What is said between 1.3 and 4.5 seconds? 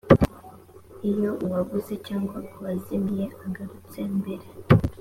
uwabuze cyangwa uwazimiye agarutse mbere